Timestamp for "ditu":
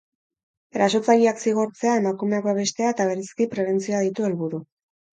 4.11-4.31